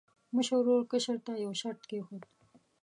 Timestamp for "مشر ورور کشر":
0.35-1.17